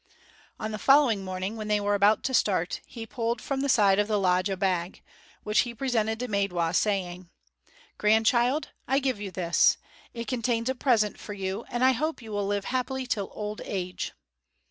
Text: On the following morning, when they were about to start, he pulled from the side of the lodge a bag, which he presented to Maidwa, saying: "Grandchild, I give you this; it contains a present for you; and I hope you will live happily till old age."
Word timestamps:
On 0.59 0.71
the 0.71 0.79
following 0.79 1.23
morning, 1.23 1.55
when 1.57 1.67
they 1.67 1.79
were 1.79 1.93
about 1.93 2.23
to 2.23 2.33
start, 2.33 2.81
he 2.87 3.05
pulled 3.05 3.39
from 3.39 3.61
the 3.61 3.69
side 3.69 3.99
of 3.99 4.07
the 4.07 4.17
lodge 4.17 4.49
a 4.49 4.57
bag, 4.57 5.03
which 5.43 5.59
he 5.59 5.75
presented 5.75 6.17
to 6.21 6.27
Maidwa, 6.27 6.73
saying: 6.73 7.29
"Grandchild, 7.99 8.69
I 8.87 8.97
give 8.97 9.21
you 9.21 9.29
this; 9.29 9.77
it 10.11 10.25
contains 10.25 10.69
a 10.69 10.73
present 10.73 11.19
for 11.19 11.33
you; 11.33 11.65
and 11.69 11.83
I 11.83 11.91
hope 11.91 12.19
you 12.19 12.31
will 12.31 12.47
live 12.47 12.65
happily 12.65 13.05
till 13.05 13.29
old 13.31 13.61
age." 13.63 14.13